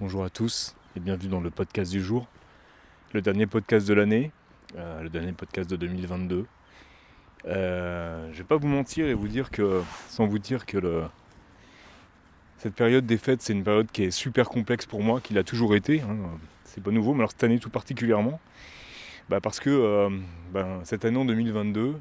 bonjour 0.00 0.24
à 0.24 0.30
tous 0.30 0.74
et 0.96 1.00
bienvenue 1.00 1.28
dans 1.28 1.40
le 1.40 1.50
podcast 1.50 1.90
du 1.90 2.02
jour. 2.02 2.26
Le 3.12 3.22
dernier 3.22 3.46
podcast 3.46 3.86
de 3.86 3.94
l'année, 3.94 4.32
euh, 4.76 5.02
le 5.02 5.08
dernier 5.08 5.32
podcast 5.32 5.70
de 5.70 5.76
2022. 5.76 6.46
Euh, 7.46 8.28
je 8.32 8.38
vais 8.38 8.44
pas 8.44 8.56
vous 8.56 8.66
mentir 8.66 9.06
et 9.06 9.14
vous 9.14 9.28
dire 9.28 9.50
que, 9.50 9.82
sans 10.08 10.26
vous 10.26 10.38
dire 10.38 10.66
que 10.66 11.04
cette 12.58 12.74
période 12.74 13.06
des 13.06 13.18
fêtes, 13.18 13.42
c'est 13.42 13.52
une 13.52 13.62
période 13.62 13.90
qui 13.90 14.04
est 14.04 14.10
super 14.10 14.48
complexe 14.48 14.86
pour 14.86 15.02
moi, 15.02 15.20
qui 15.20 15.32
l'a 15.32 15.44
toujours 15.44 15.76
été. 15.76 16.00
Hein. 16.00 16.16
C'est 16.64 16.82
pas 16.82 16.90
nouveau, 16.90 17.12
mais 17.12 17.20
alors 17.20 17.30
cette 17.30 17.44
année 17.44 17.60
tout 17.60 17.70
particulièrement. 17.70 18.40
Bah 19.28 19.40
parce 19.40 19.60
que 19.60 19.70
euh, 19.70 20.10
ben, 20.52 20.80
cette 20.84 21.04
année 21.04 21.18
en 21.18 21.24
2022, 21.24 22.00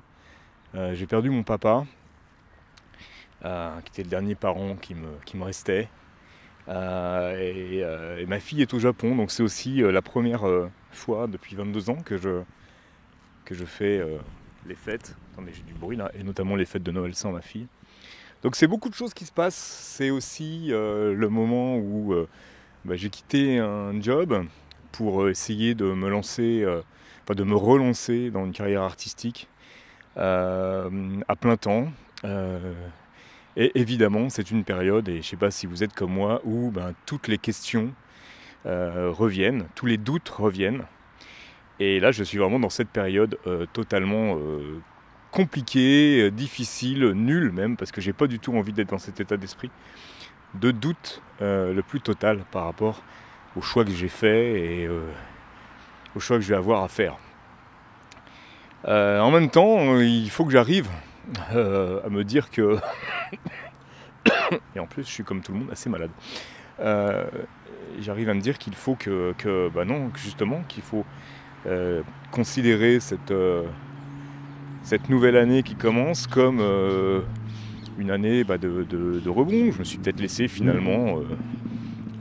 euh, 0.76 0.96
j'ai 0.96 1.06
perdu 1.06 1.30
mon 1.30 1.44
papa, 1.44 1.86
qui 3.42 3.90
était 3.92 4.04
le 4.04 4.10
dernier 4.10 4.36
parent 4.36 4.76
qui 4.78 4.96
me 4.96 5.44
restait. 5.44 5.90
Et, 6.68 7.80
et, 7.80 8.26
ma 8.26 8.40
fille 8.40 8.62
est 8.62 8.74
au 8.74 8.80
Japon, 8.80 9.16
donc 9.16 9.32
c'est 9.32 9.44
aussi 9.44 9.82
la 9.82 10.02
première 10.02 10.46
fois 10.92 11.28
depuis 11.28 11.56
22 11.56 11.90
ans 11.90 11.98
que 11.98 12.18
je, 12.18 12.42
que 13.46 13.54
je 13.54 13.66
fais 13.66 14.02
les 14.68 14.76
fêtes. 14.76 15.16
Attendez, 15.34 15.52
j'ai 15.54 15.64
du 15.64 15.74
bruit 15.74 15.98
là, 15.98 16.12
et 16.18 16.24
notamment 16.24 16.56
les 16.56 16.66
fêtes 16.66 16.84
de 16.84 16.92
Noël 16.92 17.16
sans 17.16 17.32
ma 17.32 17.42
fille. 17.42 17.68
Donc 18.44 18.56
c'est 18.58 18.68
beaucoup 18.68 18.90
de 18.90 18.94
choses 18.94 19.14
qui 19.14 19.26
se 19.26 19.32
passent. 19.32 19.56
C'est 19.56 20.10
aussi 20.10 20.68
euh, 20.72 21.14
le 21.14 21.30
moment 21.30 21.78
où 21.78 22.14
euh, 22.14 22.28
bah, 22.86 22.96
j'ai 22.96 23.10
quitté 23.10 23.58
un 23.58 24.00
job 24.02 24.46
pour 24.92 25.24
euh, 25.24 25.30
essayer 25.30 25.76
de 25.76 25.86
me 25.86 26.10
lancer, 26.10 26.66
enfin 27.24 27.36
de 27.36 27.44
me 27.44 27.56
relancer 27.56 28.32
dans 28.32 28.46
une 28.46 28.52
carrière 28.52 28.84
artistique 28.84 29.48
à 30.16 30.90
plein 31.40 31.58
temps. 31.58 31.88
Et 33.56 33.72
évidemment, 33.80 34.30
c'est 34.30 34.52
une 34.52 34.64
période, 34.64 35.08
et 35.10 35.14
je 35.14 35.18
ne 35.18 35.24
sais 35.24 35.38
pas 35.38 35.52
si 35.52 35.68
vous 35.68 35.84
êtes 35.84 35.94
comme 35.94 36.12
moi, 36.12 36.42
où 36.44 36.72
ben, 36.72 36.94
toutes 37.06 37.28
les 37.28 37.38
questions 37.38 37.92
reviennent, 38.66 39.66
tous 39.76 39.86
les 39.86 39.98
doutes 39.98 40.30
reviennent. 40.30 40.84
Et 41.80 42.00
là, 42.00 42.12
je 42.12 42.24
suis 42.24 42.38
vraiment 42.38 42.60
dans 42.60 42.70
cette 42.70 42.88
période 42.88 43.38
totalement 43.74 44.38
compliqué, 45.34 46.22
euh, 46.22 46.32
difficile, 46.32 47.06
nul 47.08 47.52
même, 47.52 47.76
parce 47.76 47.92
que 47.92 48.00
j'ai 48.00 48.14
pas 48.14 48.28
du 48.28 48.40
tout 48.40 48.56
envie 48.56 48.72
d'être 48.72 48.90
dans 48.90 49.00
cet 49.00 49.20
état 49.20 49.36
d'esprit, 49.36 49.72
de 50.54 50.72
doute 50.72 51.22
euh, 51.42 51.74
le 51.74 51.82
plus 51.82 52.00
total 52.00 52.46
par 52.52 52.66
rapport 52.66 53.02
au 53.58 53.62
choix 53.62 53.84
que 53.84 53.92
j'ai 53.92 54.08
fait 54.08 54.62
et 54.62 54.88
euh, 54.88 55.02
au 56.16 56.20
choix 56.20 56.38
que 56.38 56.44
je 56.44 56.50
vais 56.50 56.56
avoir 56.56 56.84
à 56.84 56.88
faire. 56.88 57.18
en 58.86 59.32
même 59.32 59.50
temps, 59.50 60.00
il 60.00 60.30
faut 60.30 60.46
que 60.46 60.52
j'arrive 60.52 60.90
à 61.50 62.10
me 62.10 62.24
dire 62.24 62.50
que. 62.50 62.78
et 64.76 64.80
en 64.80 64.88
plus, 64.88 65.04
je 65.04 65.12
suis 65.12 65.24
comme 65.24 65.42
tout 65.42 65.52
le 65.52 65.60
monde 65.60 65.72
assez 65.72 65.90
malade. 65.90 66.12
j'arrive 68.00 68.30
à 68.30 68.34
me 68.34 68.42
dire 68.42 68.58
qu'il 68.58 68.76
faut 68.76 68.96
que, 68.96 69.34
que, 69.38 69.70
bah 69.70 69.86
non, 69.86 70.12
justement, 70.16 70.64
qu'il 70.68 70.84
faut 70.84 71.06
considérer 72.32 73.00
cette 73.00 73.34
cette 74.84 75.10
nouvelle 75.10 75.38
année 75.38 75.64
qui 75.64 75.76
commence 75.76 76.28
comme 76.28 76.60
euh, 76.60 77.22
une 77.98 78.12
année 78.12 78.44
bah, 78.44 78.58
de, 78.58 79.30
rebond. 79.30 79.72
Je 79.72 79.80
me 79.80 79.84
suis 79.84 79.98
peut-être 79.98 80.20
laissé 80.20 80.48
finalement 80.48 81.20
euh, 81.20 81.24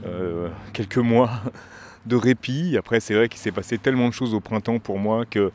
euh, 0.05 0.49
quelques 0.71 0.97
mois 0.97 1.29
de 2.05 2.15
répit. 2.15 2.77
Après, 2.77 2.99
c'est 2.99 3.13
vrai 3.13 3.27
qu'il 3.27 3.39
s'est 3.39 3.51
passé 3.51 3.77
tellement 3.77 4.07
de 4.07 4.13
choses 4.13 4.33
au 4.33 4.39
printemps 4.39 4.79
pour 4.79 4.97
moi 4.97 5.25
que 5.25 5.51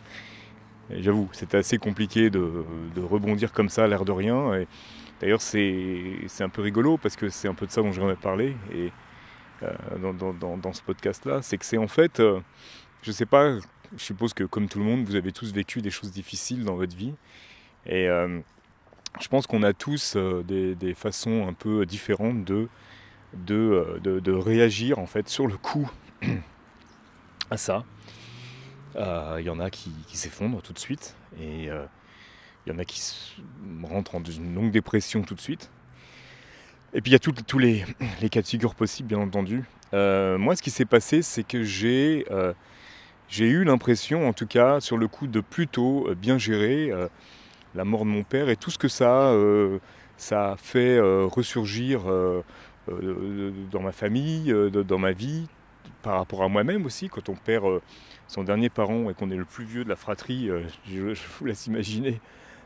j'avoue, 0.90 1.28
c'était 1.32 1.58
assez 1.58 1.78
compliqué 1.78 2.30
de, 2.30 2.64
rebondir 2.96 3.52
comme 3.52 3.68
ça, 3.68 3.86
l'air 3.86 4.04
de 4.04 4.12
rien. 4.12 4.64
D'ailleurs, 5.20 5.42
c'est 5.42 6.28
un 6.40 6.48
peu 6.48 6.62
rigolo 6.62 6.96
parce 6.96 7.16
que 7.16 7.28
c'est 7.28 7.48
un 7.48 7.54
peu 7.54 7.66
de 7.66 7.70
ça 7.70 7.82
dont 7.82 7.92
j'aimerais 7.92 8.16
parler 8.16 8.56
et, 8.72 8.92
dans, 10.00 10.12
dans, 10.32 10.72
ce 10.72 10.82
podcast-là. 10.82 11.42
C'est 11.42 11.58
que 11.58 11.64
c'est 11.64 11.78
en 11.78 11.88
fait, 11.88 12.18
je 12.18 13.08
ne 13.08 13.12
sais 13.12 13.26
pas 13.26 13.58
je 13.96 14.02
suppose 14.02 14.34
que 14.34 14.44
comme 14.44 14.68
tout 14.68 14.78
le 14.78 14.84
monde, 14.84 15.04
vous 15.04 15.14
avez 15.14 15.32
tous 15.32 15.52
vécu 15.52 15.80
des 15.80 15.90
choses 15.90 16.10
difficiles 16.10 16.64
dans 16.64 16.74
votre 16.74 16.96
vie. 16.96 17.14
Et 17.86 18.08
euh, 18.08 18.40
je 19.20 19.28
pense 19.28 19.46
qu'on 19.46 19.62
a 19.62 19.72
tous 19.72 20.14
euh, 20.16 20.42
des, 20.42 20.94
façons 20.94 21.46
un 21.48 21.52
peu 21.52 21.86
différentes 21.86 22.44
de, 22.44 22.68
de, 23.34 23.98
euh, 24.04 24.20
de, 24.20 24.32
réagir 24.32 24.98
en 24.98 25.06
fait 25.06 25.28
sur 25.28 25.46
le 25.46 25.56
coup 25.56 25.90
à 27.50 27.56
ça. 27.56 27.84
Il 28.98 29.44
y 29.44 29.50
en 29.50 29.60
a 29.60 29.70
qui, 29.70 29.92
s'effondrent 30.12 30.62
tout 30.62 30.72
de 30.72 30.78
suite 30.78 31.14
et 31.40 31.64
il 31.64 32.72
y 32.72 32.72
en 32.72 32.78
a 32.78 32.84
qui 32.84 33.00
rentrent 33.84 34.18
dans 34.18 34.30
une 34.30 34.54
longue 34.54 34.70
dépression 34.70 35.22
tout 35.22 35.34
de 35.34 35.40
suite. 35.40 35.70
Et 36.94 37.00
puis 37.00 37.10
il 37.10 37.12
y 37.12 37.16
a 37.16 37.18
tous 37.18 37.58
les, 37.58 37.84
les, 38.20 38.28
cas 38.28 38.42
de 38.42 38.46
figure 38.46 38.74
possibles, 38.74 39.08
bien 39.08 39.18
entendu. 39.18 39.64
moi, 39.92 40.56
ce 40.56 40.62
qui 40.62 40.70
s'est 40.70 40.84
passé, 40.84 41.22
c'est 41.22 41.44
que 41.44 41.62
j'ai 41.62 42.24
eu 43.38 43.64
l'impression, 43.64 44.28
en 44.28 44.32
tout 44.32 44.46
cas, 44.46 44.80
sur 44.80 44.96
le 44.96 45.06
coup, 45.08 45.26
de 45.26 45.40
plutôt 45.40 46.08
euh, 46.08 46.14
bien 46.14 46.38
gérer 46.38 46.90
euh, 46.90 47.08
la 47.74 47.84
mort 47.84 48.04
de 48.04 48.10
mon 48.10 48.22
père 48.22 48.48
et 48.48 48.56
tout 48.56 48.70
ce 48.70 48.78
que 48.78 48.88
ça, 48.88 49.28
euh, 49.28 49.78
ça 50.16 50.52
a 50.52 50.56
fait 50.56 50.98
ressurgir 51.00 52.00
dans 52.88 53.80
ma 53.80 53.92
famille, 53.92 54.52
dans 54.72 54.98
ma 54.98 55.12
vie, 55.12 55.46
par 56.08 56.16
rapport 56.16 56.42
à 56.42 56.48
moi-même 56.48 56.86
aussi. 56.86 57.10
Quand 57.10 57.28
on 57.28 57.34
perd 57.34 57.82
son 58.28 58.42
dernier 58.42 58.70
parent 58.70 59.10
et 59.10 59.14
qu'on 59.14 59.30
est 59.30 59.36
le 59.36 59.44
plus 59.44 59.66
vieux 59.66 59.84
de 59.84 59.90
la 59.90 59.96
fratrie, 59.96 60.48
je, 60.86 61.14
vous 61.38 61.44
laisse 61.44 61.66
imaginer 61.66 62.18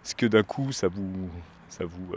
ce 0.04 0.14
que 0.14 0.26
d'un 0.26 0.44
coup 0.44 0.70
ça 0.70 0.86
vous, 0.86 1.28
ça 1.69 1.84
vous, 1.84 2.14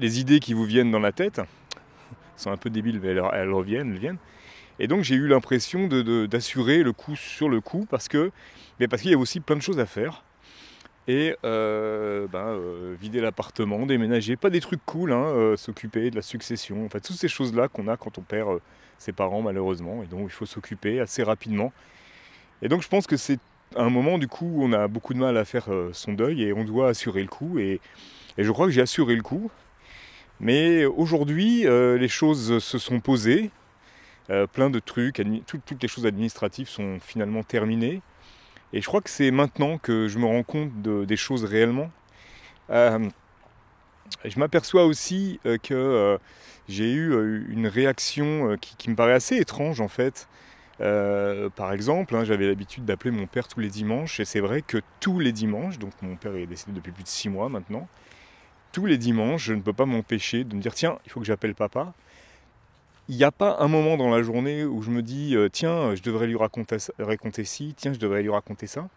les 0.00 0.18
idées 0.18 0.40
qui 0.40 0.52
vous 0.52 0.64
viennent 0.64 0.90
dans 0.90 0.98
la 0.98 1.12
tête 1.12 1.40
sont 2.34 2.50
un 2.50 2.56
peu 2.56 2.70
débiles, 2.70 2.98
mais 3.00 3.10
elles, 3.10 3.52
reviennent, 3.52 3.92
elles 3.92 4.00
viennent. 4.00 4.18
Et 4.80 4.88
donc 4.88 5.04
j'ai 5.04 5.14
eu 5.14 5.28
l'impression 5.28 5.86
d'assurer 6.26 6.82
le 6.82 6.92
coup 6.92 7.14
sur 7.14 7.48
le 7.48 7.60
coup 7.60 7.86
parce 7.88 8.08
parce 8.90 9.02
qu'il 9.02 9.10
y 9.12 9.14
a 9.14 9.18
aussi 9.18 9.38
plein 9.38 9.54
de 9.54 9.62
choses 9.62 9.78
à 9.78 9.86
faire. 9.86 10.24
Et 11.08 11.34
euh, 11.42 12.26
ben, 12.28 12.48
euh, 12.48 12.94
vider 13.00 13.22
l'appartement, 13.22 13.86
déménager, 13.86 14.36
pas 14.36 14.50
des 14.50 14.60
trucs 14.60 14.84
cool, 14.84 15.12
hein, 15.12 15.24
euh, 15.24 15.56
s'occuper 15.56 16.10
de 16.10 16.16
la 16.16 16.22
succession, 16.22 16.84
enfin 16.84 17.00
toutes 17.00 17.16
ces 17.16 17.28
choses-là 17.28 17.68
qu'on 17.68 17.88
a 17.88 17.96
quand 17.96 18.18
on 18.18 18.20
perd 18.20 18.60
ses 18.98 19.12
parents 19.12 19.40
malheureusement, 19.40 20.02
et 20.02 20.06
donc 20.06 20.24
il 20.24 20.32
faut 20.32 20.44
s'occuper 20.44 21.00
assez 21.00 21.22
rapidement. 21.22 21.72
Et 22.60 22.68
donc 22.68 22.82
je 22.82 22.88
pense 22.88 23.06
que 23.06 23.16
c'est 23.16 23.40
un 23.74 23.88
moment 23.88 24.18
du 24.18 24.28
coup 24.28 24.50
où 24.56 24.64
on 24.64 24.72
a 24.74 24.86
beaucoup 24.86 25.14
de 25.14 25.18
mal 25.18 25.38
à 25.38 25.46
faire 25.46 25.68
son 25.92 26.12
deuil 26.12 26.42
et 26.42 26.52
on 26.52 26.64
doit 26.64 26.90
assurer 26.90 27.22
le 27.22 27.28
coup. 27.28 27.58
Et, 27.58 27.80
je 28.36 28.52
crois 28.52 28.66
que 28.66 28.72
j'ai 28.72 28.82
assuré 28.82 29.16
le 29.16 29.22
coup. 29.22 29.50
Mais 30.40 30.84
aujourd'hui, 30.84 31.64
les 31.64 32.08
choses 32.08 32.62
se 32.62 32.78
sont 32.78 33.00
posées. 33.00 33.50
Plein 34.52 34.70
de 34.70 34.78
trucs, 34.78 35.20
toutes 35.46 35.82
les 35.82 35.88
choses 35.88 36.06
administratives 36.06 36.68
sont 36.68 36.98
finalement 37.00 37.42
terminées. 37.42 38.00
Et 38.72 38.80
je 38.80 38.86
crois 38.86 39.00
que 39.00 39.10
c'est 39.10 39.30
maintenant 39.30 39.78
que 39.78 40.08
je 40.08 40.18
me 40.18 40.26
rends 40.26 40.42
compte 40.42 40.70
des 40.82 41.16
choses 41.16 41.44
réellement. 41.44 41.90
Euh, 42.70 43.08
je 44.24 44.38
m'aperçois 44.38 44.84
aussi 44.84 45.40
euh, 45.46 45.56
que 45.58 46.18
j'ai 46.68 46.92
eu 46.92 47.46
une 47.48 47.66
réaction 47.66 48.56
qui, 48.60 48.90
me 48.90 48.94
paraît 48.94 49.14
assez 49.14 49.36
étrange 49.36 49.80
en 49.80 49.88
fait. 49.88 50.28
par 50.78 51.72
exemple, 51.72 52.14
hein, 52.14 52.24
j'avais 52.24 52.46
l'habitude 52.46 52.84
d'appeler 52.84 53.10
mon 53.10 53.26
père 53.26 53.48
tous 53.48 53.60
les 53.60 53.70
dimanches, 53.70 54.20
et 54.20 54.24
c'est 54.24 54.40
vrai 54.40 54.62
que 54.62 54.78
tous 55.00 55.18
les 55.18 55.32
dimanches, 55.32 55.78
donc 55.78 55.92
mon 56.02 56.16
père 56.16 56.34
est 56.36 56.46
décédé 56.46 56.72
depuis 56.72 56.92
plus 56.92 57.04
de 57.04 57.08
six 57.08 57.28
mois 57.28 57.48
maintenant, 57.48 57.88
tous 58.72 58.86
les 58.86 58.98
dimanches, 58.98 59.44
je 59.44 59.54
ne 59.54 59.60
peux 59.60 59.72
pas 59.72 59.86
m'empêcher 59.86 60.44
de 60.44 60.54
me 60.54 60.60
dire 60.60 60.74
tiens, 60.74 60.98
il 61.06 61.10
faut 61.10 61.20
que 61.20 61.26
j'appelle 61.26 61.54
papa 61.54 61.94
il 63.08 63.16
n'y 63.16 63.24
a 63.24 63.32
pas 63.32 63.56
un 63.60 63.68
moment 63.68 63.96
dans 63.96 64.10
la 64.10 64.22
journée 64.22 64.64
où 64.64 64.82
je 64.82 64.90
me 64.90 65.02
dis 65.02 65.34
euh, 65.34 65.48
tiens, 65.50 65.94
je 65.94 66.02
devrais 66.02 66.26
lui 66.26 66.36
raconter, 66.36 67.44
ci, 67.44 67.74
tiens, 67.76 67.92
je 67.92 67.98
devrais 67.98 68.22
lui 68.22 68.30
raconter 68.30 68.66
ça. 68.66 68.88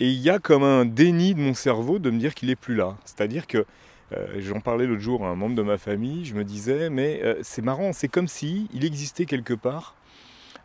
Et 0.00 0.08
il 0.08 0.20
y 0.20 0.30
a 0.30 0.38
comme 0.38 0.62
un 0.62 0.84
déni 0.84 1.34
de 1.34 1.40
mon 1.40 1.54
cerveau 1.54 1.98
de 1.98 2.10
me 2.10 2.18
dire 2.18 2.34
qu'il 2.34 2.48
n'est 2.48 2.56
plus 2.56 2.74
là. 2.74 2.96
C'est-à-dire 3.04 3.46
que 3.46 3.64
euh, 4.12 4.26
j'en 4.38 4.60
parlais 4.60 4.86
l'autre 4.86 5.00
jour 5.00 5.24
à 5.24 5.28
un 5.28 5.36
membre 5.36 5.54
de 5.54 5.62
ma 5.62 5.78
famille, 5.78 6.24
je 6.24 6.34
me 6.34 6.44
disais 6.44 6.90
mais 6.90 7.20
euh, 7.22 7.36
c'est 7.42 7.62
marrant, 7.62 7.92
c'est 7.92 8.08
comme 8.08 8.28
si 8.28 8.68
il 8.74 8.84
existait 8.84 9.24
quelque 9.24 9.54
part 9.54 9.94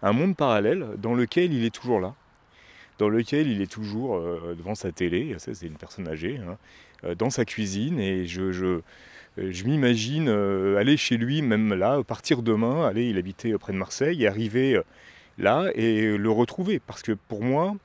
un 0.03 0.11
monde 0.11 0.35
parallèle 0.35 0.89
dans 0.97 1.15
lequel 1.15 1.53
il 1.53 1.65
est 1.65 1.73
toujours 1.73 1.99
là, 1.99 2.13
dans 2.97 3.09
lequel 3.09 3.47
il 3.47 3.61
est 3.61 3.71
toujours 3.71 4.19
devant 4.55 4.75
sa 4.75 4.91
télé, 4.91 5.35
c'est 5.37 5.61
une 5.61 5.77
personne 5.77 6.07
âgée, 6.07 6.39
hein, 6.39 7.13
dans 7.15 7.29
sa 7.29 7.45
cuisine 7.45 7.99
et 7.99 8.25
je, 8.25 8.51
je 8.51 8.81
euh, 9.39 9.49
je 9.51 9.63
m'imagine 9.65 10.29
euh, 10.29 10.77
aller 10.77 10.97
chez 10.97 11.17
lui, 11.17 11.41
même 11.41 11.73
là, 11.73 12.03
partir 12.03 12.41
demain, 12.41 12.87
aller, 12.87 13.09
il 13.09 13.17
habitait 13.17 13.53
près 13.57 13.73
de 13.73 13.77
Marseille, 13.77 14.25
arriver 14.25 14.75
euh, 14.75 14.83
là 15.37 15.69
et 15.75 16.17
le 16.17 16.29
retrouver. 16.29 16.79
Parce 16.79 17.01
que 17.01 17.11
pour 17.11 17.43
moi, 17.43 17.75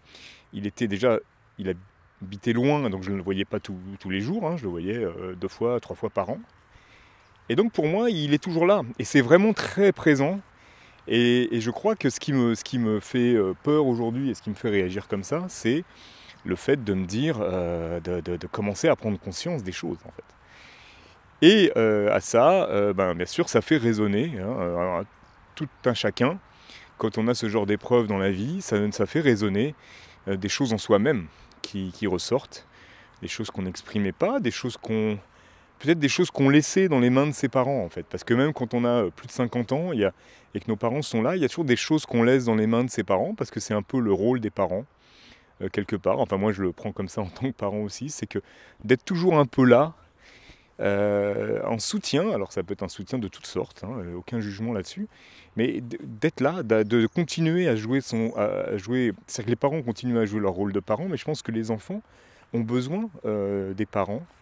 il 0.53 0.67
était 0.67 0.89
déjà, 0.89 1.19
il 1.59 1.75
habitait 2.23 2.53
loin, 2.53 2.89
donc 2.91 3.03
je 3.03 3.11
ne 3.11 3.17
le 3.17 3.23
voyais 3.23 3.45
pas 3.45 3.61
tous 3.61 3.77
les 4.11 4.21
jours, 4.21 4.47
hein, 4.47 4.57
je 4.57 4.65
le 4.65 4.71
voyais 4.71 5.07
deux 5.41 5.49
fois, 5.49 5.81
trois 5.81 5.97
fois 5.97 6.11
par 6.11 6.31
an. 6.31 6.39
Et 7.49 7.57
donc 7.57 7.73
pour 7.73 7.87
moi, 7.87 8.11
il 8.11 8.33
est 8.35 8.43
toujours 8.43 8.67
là. 8.67 8.83
Et 8.99 9.05
c'est 9.05 9.21
vraiment 9.21 9.53
très 9.53 9.93
présent. 9.93 10.41
Et, 11.09 11.49
je 11.61 11.71
crois 11.71 11.97
que 11.97 12.11
ce 12.11 12.21
qui 12.21 12.33
me, 12.33 12.55
ce 12.55 12.65
qui 12.65 12.79
me 12.79 13.01
fait 13.01 13.37
peur 13.63 13.87
aujourd'hui 13.87 14.31
et 14.31 14.35
ce 14.35 14.43
qui 14.43 14.51
me 14.51 14.55
fait 14.55 14.71
réagir 14.71 15.09
comme 15.09 15.25
ça, 15.25 15.45
c'est 15.49 15.85
le 16.45 16.57
fait 16.57 16.83
de 16.83 16.95
me 16.95 17.07
dire, 17.07 17.39
de, 17.39 18.21
de, 18.21 18.47
commencer 18.47 18.89
à 18.89 18.97
prendre 18.97 19.19
conscience 19.19 19.63
des 19.63 19.73
choses 19.73 19.99
en 20.05 20.11
fait. 20.11 20.25
Et 21.43 21.73
à 21.77 22.21
ça, 22.21 22.93
ben, 22.95 23.15
bien 23.15 23.27
sûr, 23.27 23.49
ça 23.49 23.61
fait 23.61 23.77
résonner 23.77 24.39
hein, 24.41 25.05
tout 25.55 25.69
un 25.85 25.95
chacun. 25.95 26.39
Quand 26.99 27.19
on 27.19 27.27
a 27.27 27.35
ce 27.35 27.49
genre 27.49 27.67
d'épreuve 27.67 28.07
dans 28.07 28.19
la 28.19 28.31
vie, 28.31 28.63
ça, 28.63 28.77
ça 28.93 29.07
fait 29.07 29.21
résonner 29.21 29.75
des 30.29 30.49
choses 30.49 30.73
en 30.73 30.79
soi-même 30.79 31.27
qui, 31.63 31.91
qui 31.93 32.07
ressortent, 32.07 32.67
des 33.23 33.29
choses 33.29 33.51
qu'on 33.51 33.63
n'exprimait 33.63 34.13
pas, 34.13 34.41
des 34.41 34.51
choses 34.51 34.77
qu'on 34.77 35.19
peut-être 35.83 35.99
des 35.99 36.09
choses 36.09 36.31
qu'on 36.31 36.49
laissait 36.49 36.89
dans 36.89 37.01
les 37.01 37.11
mains 37.11 37.27
de 37.27 37.33
ses 37.33 37.49
parents 37.49 37.85
en 37.85 37.89
fait. 37.89 38.07
Parce 38.07 38.25
que 38.25 38.35
même 38.35 38.53
quand 38.53 38.73
on 38.73 38.85
a 38.85 39.11
plus 39.11 39.27
de 39.27 39.33
50 39.33 39.73
ans 39.73 39.93
et 39.93 40.61
que 40.61 40.69
nos 40.69 40.77
parents 40.77 41.03
sont 41.03 41.23
là, 41.23 41.37
il 41.37 41.43
y 41.43 41.45
a 41.45 41.49
toujours 41.49 41.65
des 41.65 41.77
choses 41.77 42.07
qu'on 42.07 42.23
laisse 42.23 42.45
dans 42.45 42.55
les 42.55 42.67
mains 42.67 42.85
de 42.85 42.91
ses 42.91 43.03
parents 43.03 43.35
parce 43.35 43.51
que 43.51 43.61
c'est 43.61 43.75
un 43.75 43.83
peu 43.83 43.99
le 43.99 44.13
rôle 44.13 44.41
des 44.41 44.51
parents 44.51 44.85
euh, 45.61 45.69
quelque 45.69 45.97
part. 45.97 46.21
Enfin 46.21 46.37
moi 46.37 46.53
je 46.53 46.63
le 46.63 46.73
prends 46.73 46.93
comme 46.93 47.09
ça 47.09 47.21
en 47.21 47.27
tant 47.27 47.51
que 47.51 47.57
parent 47.57 47.81
aussi, 47.81 48.11
c'est 48.11 48.27
que 48.27 48.39
d'être 48.85 49.05
toujours 49.05 49.39
un 49.39 49.47
peu 49.47 49.65
là 49.65 49.95
euh, 50.81 51.61
en 51.67 51.79
soutien, 51.79 52.31
alors 52.31 52.53
ça 52.53 52.63
peut 52.63 52.73
être 52.73 52.83
un 52.83 52.89
soutien 52.89 53.19
de 53.19 53.29
toutes 53.29 53.47
sortes, 53.47 53.85
hein, 53.85 53.91
euh, 53.99 54.15
aucun 54.15 54.41
jugement 54.41 54.73
là-dessus, 54.73 55.07
mais 55.57 55.81
d'être 55.81 56.41
là, 56.41 56.63
de 56.63 57.07
continuer 57.07 57.69
à 57.69 57.77
jouer 57.77 58.01
son, 58.01 58.33
à 58.37 58.77
jouer, 58.79 59.13
c'est 59.27 59.45
que 59.45 59.51
les 59.51 59.57
parents 59.57 59.83
continuent 59.83 60.19
à 60.19 60.25
jouer 60.25 60.41
leur 60.41 60.53
rôle 60.53 60.73
de 60.73 60.81
parents, 60.81 61.09
mais 61.09 61.19
je 61.19 61.25
pense 61.25 61.43
que 61.43 61.53
les 61.53 61.71
enfants 61.71 62.03
ont 62.55 62.61
besoin 62.61 63.11
des 63.25 63.87
parents 63.87 64.23
euh, 64.23 64.42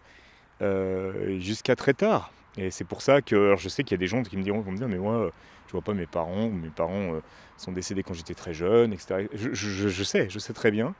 jusqu'à 1.39 1.75
très 1.75 1.93
tard. 1.93 2.31
Et 2.57 2.69
c'est 2.69 2.83
pour 2.83 3.01
ça 3.01 3.21
que 3.21 3.35
alors 3.35 3.57
je 3.57 3.69
sais 3.69 3.83
qu'il 3.83 3.95
y 3.95 3.99
a 3.99 4.03
des 4.03 4.07
gens 4.07 4.23
qui 4.23 4.37
me 4.37 4.43
diront, 4.43 4.59
vont 4.59 4.71
me 4.71 4.77
dire, 4.77 4.89
mais 4.89 4.97
moi, 4.97 5.31
je 5.71 5.77
vois 5.77 5.81
pas 5.81 5.93
mes 5.93 6.05
parents, 6.05 6.49
mes 6.49 6.67
parents 6.69 7.15
euh, 7.15 7.21
sont 7.55 7.71
décédés 7.71 8.03
quand 8.03 8.13
j'étais 8.13 8.33
très 8.33 8.53
jeune, 8.53 8.91
etc. 8.91 9.29
Je, 9.33 10.03
sais, 10.03 10.29
je 10.29 10.37
sais 10.37 10.51
très 10.51 10.69
bien. 10.69 10.93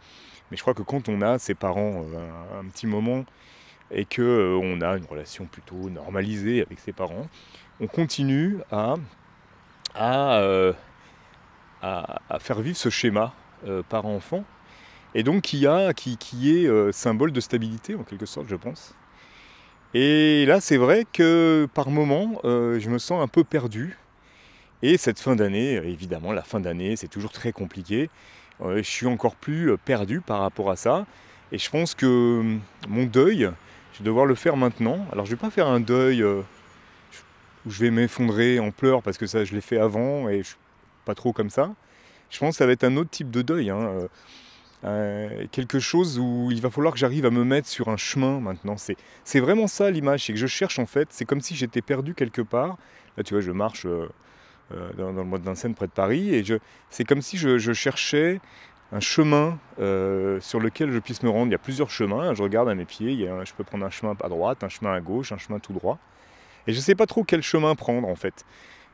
Mais 0.50 0.56
je 0.56 0.62
crois 0.62 0.74
que 0.74 0.82
quand 0.82 1.10
on 1.10 1.22
a 1.22 1.40
ses 1.40 1.56
parents 1.56 2.06
euh, 2.14 2.60
un, 2.62 2.66
petit 2.70 2.88
moment 2.88 3.26
et 3.92 4.06
que 4.06 4.58
on 4.64 4.80
a 4.80 4.96
une 4.96 5.04
relation 5.04 5.46
plutôt 5.46 5.90
normalisée 5.90 6.62
avec 6.62 6.80
ses 6.80 6.94
parents, 6.94 7.28
on 7.82 7.88
continue 7.88 8.60
à, 8.72 8.96
à, 9.94 10.72
à, 11.82 12.40
faire 12.40 12.62
vivre 12.62 12.78
ce 12.78 12.90
schéma 12.90 13.34
parent-enfant. 13.90 14.46
Et 15.16 15.24
donc 15.24 15.42
qui, 15.42 15.68
a, 15.68 15.94
qui, 15.94 16.16
qui 16.16 16.56
est 16.56 16.92
symbole 16.94 17.34
de 17.34 17.42
stabilité 17.42 17.96
en 17.96 18.04
quelque 18.04 18.26
sorte, 18.26 18.48
je 18.48 18.56
pense. 18.56 18.96
Et 19.94 20.46
là, 20.46 20.62
c'est 20.62 20.78
vrai 20.78 21.06
que 21.12 21.68
par 21.74 21.90
moments, 21.90 22.40
euh, 22.46 22.80
je 22.80 22.90
me 22.90 22.98
sens 22.98 23.22
un 23.22 23.28
peu 23.28 23.44
perdu. 23.44 23.98
Et 24.84 24.98
cette 24.98 25.20
fin 25.20 25.36
d'année, 25.36 25.74
évidemment, 25.74 26.32
la 26.32 26.44
fin 26.44 26.60
d'année, 26.60 26.96
c'est 26.96 27.10
toujours 27.10 27.32
très 27.32 27.52
compliqué. 27.52 28.10
Euh, 28.62 28.78
je 28.78 28.90
suis 28.90 29.06
encore 29.06 29.36
plus 29.36 29.72
euh, 29.72 29.78
perdu 29.78 30.22
par 30.22 30.40
rapport 30.40 30.72
à 30.72 30.78
ça. 30.78 31.06
Et 31.52 31.58
je 31.58 31.70
pense 31.70 31.94
que 31.94 32.40
hum, 32.40 32.62
mon 32.88 33.04
deuil, 33.04 33.52
je 33.94 34.00
vais 34.00 34.06
devoir 34.06 34.26
le 34.26 34.36
faire 34.36 34.56
maintenant. 34.56 35.06
Alors, 35.12 35.26
je 35.26 35.32
ne 35.32 35.36
vais 35.36 35.42
pas 35.42 35.50
faire 35.50 35.68
un 35.68 35.82
deuil 35.82 36.24
où 36.24 37.70
je 37.70 37.80
vais 37.82 37.92
m'effondrer 37.92 38.60
en 38.60 38.72
pleurs 38.72 39.04
parce 39.04 39.18
que 39.18 39.28
ça, 39.28 39.44
je 39.44 39.54
l'ai 39.54 39.62
fait 39.62 39.78
avant 39.78 40.30
et 40.30 40.38
je 40.40 40.48
suis 40.48 40.58
pas 41.04 41.16
trop 41.16 41.34
comme 41.34 41.50
ça. 41.50 41.70
Je 42.30 42.40
pense 42.40 42.52
que 42.52 42.58
ça 42.60 42.66
va 42.66 42.72
être 42.72 42.86
un 42.86 42.96
autre 42.96 43.10
type 43.10 43.30
de 43.30 43.42
deuil. 43.42 43.70
Hein. 43.70 44.08
Euh, 44.84 45.46
quelque 45.52 45.80
chose 45.80 46.18
où 46.18 46.50
il 46.52 46.60
va 46.60 46.72
falloir 46.72 46.94
que 46.94 47.00
j'arrive 47.00 47.26
à 47.26 47.30
me 47.30 47.44
mettre 47.44 47.68
sur 47.68 47.90
un 47.90 47.98
chemin 47.98 48.40
maintenant. 48.40 48.76
C'est 49.24 49.40
vraiment 49.40 49.68
ça 49.68 49.92
l'image, 49.92 50.26
c'est 50.26 50.34
que 50.34 50.40
je 50.40 50.48
cherche 50.48 50.80
en 50.80 50.88
fait, 50.88 51.10
c'est 51.12 51.26
comme 51.26 51.42
si 51.42 51.56
j'étais 51.56 51.82
perdu 51.82 52.16
quelque 52.16 52.42
part. 52.42 52.78
Là 53.18 53.24
tu 53.24 53.34
vois, 53.36 53.42
je 53.42 53.52
marche 53.52 53.86
euh, 53.86 54.10
euh, 54.74 54.92
dans, 54.94 55.12
le 55.12 55.24
mois 55.24 55.38
de 55.38 55.44
Vincennes 55.44 55.76
près 55.76 55.86
de 55.86 55.92
Paris 55.92 56.34
et 56.34 56.44
c'est 56.90 57.04
comme 57.04 57.22
si 57.22 57.38
je, 57.38 57.74
cherchais 57.74 58.40
un 58.92 59.00
chemin 59.00 59.60
sur 59.78 60.60
lequel 60.60 60.92
je 60.92 61.00
puisse 61.00 61.22
me 61.22 61.30
rendre. 61.30 61.48
Il 61.48 61.52
y 61.52 61.56
a 61.56 61.60
plusieurs 61.60 61.92
chemins, 61.92 62.34
je 62.34 62.42
regarde 62.42 62.68
à 62.68 62.76
mes 62.76 62.86
pieds, 62.86 63.28
je 63.46 63.54
peux 63.54 63.64
prendre 63.64 63.86
un 63.86 63.92
chemin 63.92 64.16
à 64.24 64.30
droite, 64.30 64.64
un 64.64 64.70
chemin 64.70 64.94
à 64.94 65.00
gauche, 65.00 65.32
un 65.32 65.38
chemin 65.38 65.60
tout 65.60 65.74
droit. 65.74 66.00
Et 66.68 66.74
je 66.74 66.78
ne 66.78 66.82
sais 66.82 66.96
pas 66.96 67.06
trop 67.06 67.24
quel 67.24 67.42
chemin 67.44 67.76
prendre 67.76 68.08
en 68.08 68.16
fait. 68.16 68.46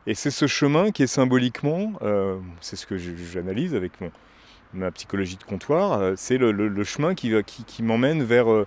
Et 0.06 0.14
c'est 0.14 0.30
ce 0.30 0.46
chemin 0.46 0.90
qui 0.90 1.02
est 1.02 1.08
symboliquement, 1.08 1.92
c'est 2.60 2.76
ce 2.76 2.86
que 2.86 2.98
j'analyse 2.98 3.74
avec 3.74 4.00
mon, 4.00 4.10
ma 4.74 4.90
psychologie 4.90 5.36
de 5.36 5.44
comptoir, 5.44 6.00
euh, 6.00 6.14
c'est 6.16 6.38
le, 6.38 6.84
chemin 6.84 7.14
qui, 7.14 7.32
m'emmène 7.82 8.22
vers, 8.22 8.50
euh, 8.50 8.66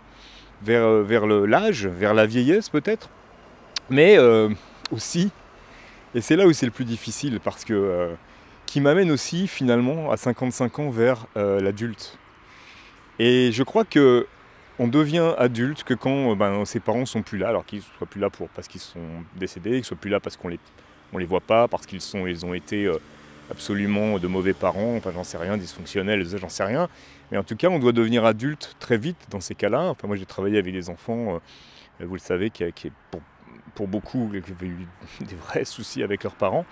vers, 0.61 0.83
euh, 0.83 1.03
vers 1.03 1.25
l'âge, 1.27 1.87
vers 1.87 2.13
la 2.13 2.25
vieillesse 2.25 2.69
peut-être, 2.69 3.09
mais 3.89 4.17
aussi, 4.91 5.31
et 6.15 6.21
c'est 6.21 6.35
là 6.35 6.45
où 6.47 6.53
c'est 6.53 6.65
le 6.65 6.71
plus 6.71 6.85
difficile, 6.85 7.39
parce 7.43 7.65
que 7.65 8.09
qui 8.65 8.79
m'amène 8.79 9.11
aussi 9.11 9.47
finalement 9.47 10.11
à 10.11 10.17
55 10.17 10.79
ans 10.79 10.89
vers 10.89 11.25
l'adulte. 11.35 12.17
Et 13.19 13.51
je 13.51 13.63
crois 13.63 13.83
que 13.83 14.27
on 14.79 14.87
devient 14.87 15.33
adulte 15.37 15.83
que 15.83 15.93
quand 15.93 16.35
ben, 16.37 16.63
ses 16.63 16.79
parents 16.79 17.05
sont 17.05 17.21
plus 17.21 17.37
là, 17.37 17.49
alors 17.49 17.65
qu'ils 17.65 17.81
soient 17.81 18.07
plus 18.07 18.21
là 18.21 18.29
pour 18.29 18.47
parce 18.49 18.69
qu'ils 18.69 18.79
sont 18.79 19.25
décédés, 19.35 19.71
qu'ils 19.71 19.85
soient 19.85 19.97
plus 19.97 20.09
là 20.09 20.21
parce 20.21 20.37
qu'on 20.37 20.47
les 20.47 20.59
les 21.17 21.25
voit 21.25 21.41
pas, 21.41 21.67
parce 21.67 21.85
qu'ils 21.85 21.99
ils 22.27 22.45
ont 22.45 22.53
été 22.53 22.89
absolument 23.51 24.17
de 24.17 24.27
mauvais 24.27 24.53
parents, 24.53 24.95
enfin 24.95 25.11
j'en 25.13 25.23
sais 25.23 25.37
rien, 25.37 25.57
dysfonctionnels, 25.57 26.25
j'en 26.37 26.49
sais 26.49 26.63
rien. 26.63 26.87
Mais 27.31 27.37
en 27.37 27.43
tout 27.43 27.55
cas, 27.55 27.67
on 27.67 27.79
doit 27.79 27.91
devenir 27.91 28.25
adulte 28.25 28.75
très 28.79 28.97
vite 28.97 29.17
dans 29.29 29.41
ces 29.41 29.55
cas-là. 29.55 29.89
Enfin 29.89 30.07
moi 30.07 30.15
j'ai 30.15 30.25
travaillé 30.25 30.57
avec 30.57 30.73
des 30.73 30.89
enfants, 30.89 31.35
euh, 31.35 32.05
vous 32.05 32.13
le 32.13 32.19
savez, 32.19 32.49
qui, 32.49 32.63
qui 32.73 32.91
pour, 33.11 33.21
pour, 33.75 33.87
beaucoup 33.87 34.29
avaient 34.29 34.67
eu 34.67 34.87
des 35.21 35.35
vrais 35.35 35.65
soucis 35.65 36.01
avec 36.01 36.23
leurs 36.23 36.35
parents. 36.35 36.65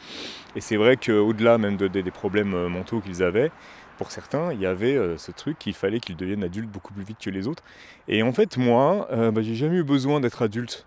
Et 0.55 0.61
c'est 0.61 0.77
vrai 0.77 0.95
qu'au-delà 0.97 1.57
même 1.57 1.77
des 1.77 2.11
problèmes 2.11 2.53
euh, 2.53 2.69
mentaux 2.69 3.01
qu'ils 3.01 3.23
avaient, 3.23 3.51
pour 3.97 4.11
certains, 4.11 4.53
il 4.53 4.61
y 4.61 4.65
avait 4.65 4.95
euh, 4.95 5.17
ce 5.17 5.31
truc 5.31 5.59
qu'il 5.59 5.73
fallait 5.73 5.99
qu'ils 5.99 6.15
deviennent 6.15 6.43
adultes 6.43 6.69
beaucoup 6.69 6.93
plus 6.93 7.03
vite 7.03 7.17
que 7.19 7.29
les 7.29 7.47
autres. 7.47 7.63
Et 8.07 8.23
en 8.23 8.31
fait, 8.31 8.57
moi, 8.57 9.09
bah, 9.11 9.41
j'ai 9.41 9.55
jamais 9.55 9.75
eu 9.75 9.83
besoin 9.83 10.21
d'être 10.21 10.41
adulte. 10.41 10.85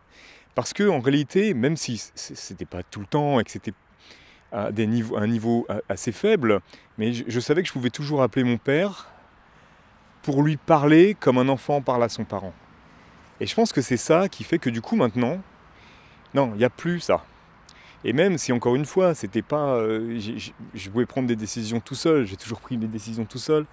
Parce 0.54 0.72
que 0.72 0.88
en 0.88 1.00
réalité, 1.00 1.54
même 1.54 1.76
si 1.76 2.02
c'était 2.14 2.66
pas 2.66 2.82
tout 2.82 3.00
le 3.00 3.06
temps 3.06 3.40
et 3.40 3.44
que 3.44 3.50
c'était 3.50 3.72
à, 4.52 4.70
des 4.70 4.87
niveaux, 4.87 5.16
un 5.16 5.26
niveau 5.26 5.66
assez 5.88 6.12
faible, 6.12 6.60
mais 6.99 7.12
je, 7.12 7.40
savais 7.40 7.62
que 7.62 7.69
je 7.69 7.72
pouvais 7.72 7.90
toujours 7.90 8.22
appeler 8.22 8.44
mon 8.44 8.58
père 8.58 9.08
pour 10.22 10.43
lui 10.43 10.56
parler 10.56 11.16
comme 11.19 11.38
un 11.38 11.49
enfant 11.49 11.81
parle 11.81 12.04
à 12.04 12.08
son 12.08 12.25
parent. 12.25 12.52
Et 13.40 13.46
je 13.46 13.54
pense 13.54 13.72
que 13.72 13.81
c'est 13.81 13.96
ça 13.96 14.28
qui 14.28 14.44
fait 14.44 14.58
que 14.58 14.70
du 14.70 14.81
coup 14.81 14.94
maintenant, 14.94 15.40
non, 16.34 16.52
il 16.54 16.58
n'y 16.58 16.64
a 16.64 16.70
plus 16.70 17.00
ça. 17.00 17.25
Et 18.04 18.12
même 18.12 18.38
si 18.38 18.52
encore 18.52 18.75
une 18.75 18.84
fois, 18.84 19.14
c'était 19.14 19.43
pas, 19.43 19.76
euh, 19.76 20.19
je 20.75 20.90
pouvais 20.90 21.06
prendre 21.06 21.28
des 21.28 21.37
décisions 21.37 21.81
tout 21.81 21.94
seul, 21.94 22.26
j'ai 22.26 22.37
toujours 22.37 22.60
pris 22.60 22.76
mes 22.76 22.87
décisions 22.87 23.25
tout 23.25 23.38
seul, 23.38 23.64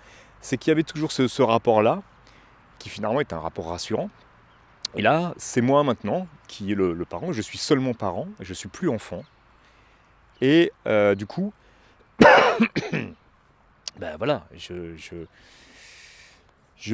c'est 0.42 0.58
qu'il 0.58 0.72
y 0.72 0.74
avait 0.74 0.84
toujours 0.84 1.12
ce, 1.12 1.42
rapport-là, 1.42 2.02
qui 2.78 2.90
finalement 2.90 3.20
est 3.20 3.34
un 3.34 3.40
rapport 3.40 3.70
rassurant. 3.70 4.10
Et 4.96 5.02
là, 5.02 5.34
c'est 5.38 5.62
moi 5.62 5.84
maintenant 5.84 6.28
qui 6.48 6.72
est 6.72 6.76
le, 6.76 6.94
le 6.94 7.06
parent, 7.06 7.32
je 7.32 7.42
suis 7.42 7.58
seulement 7.58 7.94
parent, 7.94 8.28
je 8.40 8.54
suis 8.54 8.70
plus 8.70 8.90
enfant. 8.90 9.24
Et 10.42 10.72
euh, 10.88 11.16
du 11.16 11.26
coup, 11.26 11.54
ben 12.20 14.18
voilà, 14.18 14.48
je, 14.56 15.16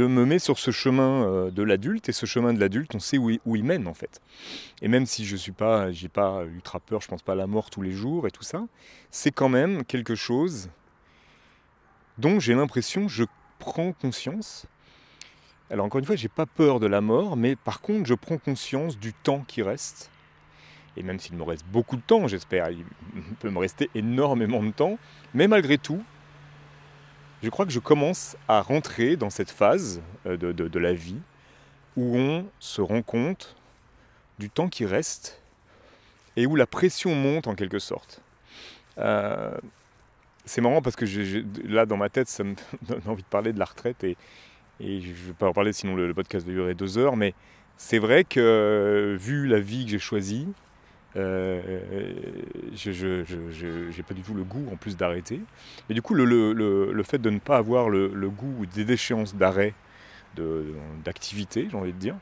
me 0.02 0.26
mets 0.26 0.40
sur 0.40 0.58
ce 0.58 0.72
chemin 0.72 1.26
euh, 1.26 1.52
de 1.52 1.64
l'adulte, 1.64 2.10
et 2.10 2.12
ce 2.12 2.26
chemin 2.26 2.54
de 2.54 2.60
l'adulte, 2.60 2.96
on 2.96 3.00
sait 3.00 3.18
où 3.18 3.30
il, 3.30 3.40
où 3.46 3.56
il, 3.56 3.64
mène 3.64 3.88
en 3.88 3.94
fait. 3.94 4.22
Et 4.82 4.88
même 4.88 5.06
si 5.06 5.26
je 5.26 5.36
suis 5.36 5.52
pas, 5.52 5.92
j'ai 5.92 6.10
pas 6.10 6.44
ultra 6.46 6.80
peur, 6.80 7.02
je 7.02 7.08
pense 7.08 7.22
pas 7.22 7.34
à 7.34 7.36
la 7.36 7.48
mort 7.48 7.70
tous 7.70 7.82
les 7.82 7.92
jours 7.92 8.28
et 8.28 8.32
tout 8.32 8.44
ça, 8.44 8.66
c'est 9.12 9.32
quand 9.32 9.50
même 9.50 9.86
quelque 9.86 10.16
chose 10.16 10.70
dont 12.18 12.40
j'ai 12.40 12.56
l'impression, 12.56 13.08
je 13.08 13.26
prends 13.60 13.94
conscience. 13.94 14.66
Alors 15.70 15.86
encore 15.86 16.00
une 16.00 16.06
fois, 16.06 16.16
j'ai 16.16 16.30
pas 16.30 16.46
peur 16.46 16.80
de 16.80 16.88
la 16.88 17.02
mort, 17.02 17.38
mais 17.38 17.56
par 17.56 17.82
contre, 17.82 18.08
je 18.08 18.14
prends 18.14 18.38
conscience 18.38 18.98
du 18.98 19.14
temps 19.14 19.44
qui 19.48 19.62
reste 19.62 20.12
et 20.98 21.04
même 21.04 21.20
s'il 21.20 21.36
me 21.36 21.44
reste 21.44 21.66
beaucoup 21.68 21.96
de 21.96 22.02
temps, 22.02 22.28
j'espère, 22.28 22.70
il 22.70 22.86
peut 23.40 23.50
me 23.50 23.60
rester 23.60 23.90
énormément 23.96 24.64
de 24.64 24.72
temps, 24.72 24.98
mais 25.34 25.48
malgré 25.48 25.78
tout, 25.78 26.04
je 27.44 27.50
crois 27.50 27.66
que 27.66 27.72
je 27.72 27.80
commence 27.80 28.38
à 28.48 28.62
rentrer 28.62 29.18
dans 29.18 29.30
cette 29.30 29.52
phase 29.52 30.02
euh, 30.26 30.38
de, 30.38 30.80
la 30.80 30.94
vie 30.94 31.20
où 31.96 32.18
on 32.18 32.46
se 32.60 32.82
rend 32.82 33.02
compte 33.02 33.56
du 34.40 34.50
temps 34.50 34.68
qui 34.68 34.86
reste 34.86 35.42
et 36.36 36.46
où 36.46 36.56
la 36.56 36.66
pression 36.66 37.14
monte 37.16 37.48
en 37.48 37.56
quelque 37.56 37.80
sorte. 37.80 38.22
Euh, 38.98 39.56
c'est 40.46 40.62
marrant 40.62 40.82
parce 40.82 40.96
que 40.96 41.06
là, 41.68 41.86
dans 41.86 41.98
ma 41.98 42.10
tête, 42.10 42.28
ça 42.28 42.44
me 42.44 42.56
donne 42.88 43.02
envie 43.06 43.24
de 43.24 43.28
parler 43.28 43.54
de 43.54 43.60
la 43.60 43.66
retraite 43.66 44.04
et, 44.04 44.18
je 44.80 44.86
ne 44.86 45.14
vais 45.14 45.34
pas 45.34 45.48
en 45.48 45.54
parler 45.54 45.72
sinon 45.72 45.96
le, 45.96 46.06
le 46.06 46.14
podcast 46.14 46.46
va 46.46 46.52
durer 46.52 46.74
deux 46.74 46.98
heures, 46.98 47.16
mais 47.16 47.34
c'est 47.78 48.00
vrai 48.00 48.24
que 48.24 49.16
vu 49.18 49.48
la 49.48 49.60
vie 49.60 49.86
que 49.86 49.92
j'ai 49.92 50.00
choisie, 50.00 50.48
je 51.16 52.90
n'ai 53.96 54.04
pas 54.04 54.14
du 54.14 54.22
tout 54.22 54.34
le 54.34 54.44
goût 54.44 54.68
en 54.72 54.76
plus 54.76 54.98
d'arrêter. 54.98 55.40
Mais 55.88 55.96
du 55.96 56.02
coup, 56.02 56.14
le, 56.14 57.04
fait 57.04 57.20
de 57.20 57.30
ne 57.30 57.40
pas 57.40 57.58
avoir 57.58 57.90
le, 57.90 58.30
goût 58.30 58.66
des 58.66 58.92
échéances 58.92 59.36
d'arrêt, 59.36 59.74
d'activité, 61.04 61.68
j'ai 61.70 61.78
envie 61.78 61.94
de 61.94 61.98
dire, 61.98 62.16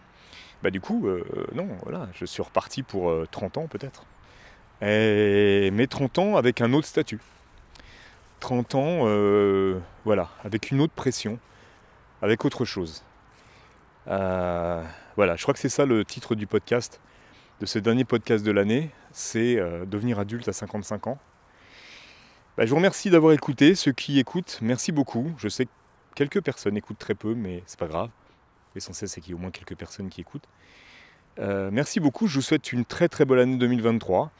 bah 0.61 0.69
du 0.69 0.79
coup, 0.79 1.07
euh, 1.07 1.25
non, 1.55 1.67
voilà, 1.83 2.07
je 2.13 2.25
suis 2.25 2.41
reparti 2.41 2.83
pour 2.83 3.11
30 3.31 3.57
euh, 3.57 3.61
ans 3.61 3.67
peut-être. 3.67 4.05
Mais 4.81 5.87
30 5.87 6.19
ans 6.19 6.37
avec 6.37 6.61
un 6.61 6.73
autre 6.73 6.87
statut. 6.87 7.19
30 8.39 8.75
ans, 8.75 9.05
voilà, 10.05 10.29
avec 10.43 10.71
une 10.71 10.81
autre 10.81 10.93
pression, 10.93 11.39
avec 12.21 12.45
autre 12.45 12.65
chose. 12.65 13.03
voilà, 14.05 14.83
je 15.35 15.41
crois 15.41 15.53
que 15.53 15.59
c'est 15.59 15.69
ça 15.69 15.85
le 15.85 16.05
titre 16.05 16.35
du 16.35 16.45
podcast 16.45 16.99
de 17.59 17.65
ce 17.65 17.79
dernier 17.79 18.03
podcast 18.05 18.45
de 18.45 18.51
l'année, 18.51 18.89
c'est 19.11 19.57
euh, 19.57 19.85
devenir 19.85 20.19
adulte 20.19 20.47
à 20.47 20.53
55 20.53 21.07
ans. 21.07 21.17
Bah, 22.57 22.65
je 22.65 22.69
vous 22.69 22.75
remercie 22.75 23.09
d'avoir 23.09 23.33
écouté. 23.33 23.75
Ceux 23.75 23.91
qui 23.91 24.19
écoutent, 24.19 24.59
merci 24.61 24.91
beaucoup. 24.91 25.31
Je 25.37 25.47
sais 25.47 25.65
que 25.65 25.71
quelques 26.15 26.41
personnes 26.41 26.77
écoutent 26.77 26.99
très 26.99 27.15
peu, 27.15 27.33
mais 27.33 27.63
c'est 27.65 27.79
pas 27.79 27.87
grave. 27.87 28.09
L'essentiel, 28.75 29.09
c'est 29.09 29.21
qu'il 29.21 29.31
y 29.31 29.33
ait 29.33 29.39
au 29.39 29.41
moins 29.41 29.51
quelques 29.51 29.75
personnes 29.75 30.09
qui 30.09 30.21
écoutent. 30.21 30.47
Euh, 31.39 31.69
merci 31.71 31.99
beaucoup. 31.99 32.27
Je 32.27 32.35
vous 32.35 32.41
souhaite 32.41 32.71
une 32.73 32.85
très 32.85 33.07
très 33.07 33.25
bonne 33.25 33.39
année 33.39 33.57
2023. 33.57 34.31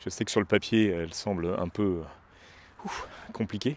Je 0.00 0.10
sais 0.10 0.24
que 0.24 0.30
sur 0.30 0.40
le 0.40 0.46
papier, 0.46 0.88
elle 0.90 1.14
semble 1.14 1.54
un 1.58 1.68
peu 1.68 2.00
compliquée. 3.32 3.76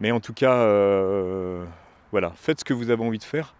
Mais 0.00 0.10
en 0.12 0.20
tout 0.20 0.34
cas, 0.34 0.54
euh, 0.54 1.64
voilà, 2.12 2.32
faites 2.36 2.60
ce 2.60 2.64
que 2.64 2.74
vous 2.74 2.90
avez 2.90 3.04
envie 3.04 3.18
de 3.18 3.24
faire. 3.24 3.54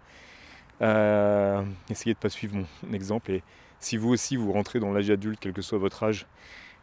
Euh, 0.81 1.63
essayez 1.91 2.15
de 2.15 2.19
ne 2.19 2.23
pas 2.23 2.29
suivre 2.29 2.57
mon 2.57 2.93
exemple. 2.93 3.33
Et 3.33 3.43
si 3.81 3.97
vous 3.97 4.11
aussi 4.11 4.37
vous 4.37 4.53
rentrez 4.53 4.81
dans 4.81 4.93
l'âge 4.93 5.11
adulte, 5.11 5.39
quel 5.41 5.53
que 5.53 5.63
soit 5.63 5.79
votre 5.79 6.03
âge, 6.03 6.27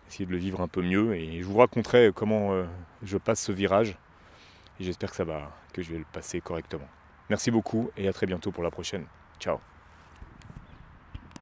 essayez 0.08 0.26
de 0.26 0.32
le 0.32 0.38
vivre 0.38 0.62
un 0.62 0.68
peu 0.68 0.82
mieux. 0.82 1.16
Et 1.16 1.42
je 1.42 1.46
vous 1.46 1.58
raconterai 1.58 2.12
comment 2.14 2.54
euh, 2.54 2.66
je 3.04 3.18
passe 3.18 3.42
ce 3.42 3.52
virage. 3.52 3.98
Et 4.80 4.84
j'espère 4.84 5.10
que 5.10 5.16
ça 5.16 5.26
va, 5.26 5.56
que 5.74 5.82
je 5.82 5.92
vais 5.92 6.00
le 6.00 6.06
passer 6.12 6.42
correctement. 6.42 6.88
Merci 7.30 7.52
beaucoup 7.52 7.90
et 7.98 8.08
à 8.08 8.14
très 8.14 8.26
bientôt 8.26 8.52
pour 8.52 8.64
la 8.64 8.72
prochaine. 8.72 9.06
Ciao 9.40 9.60